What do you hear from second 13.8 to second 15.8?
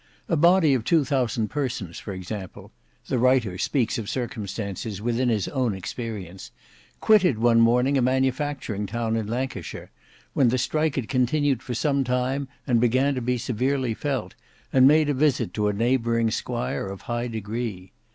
felt, and made a visit to a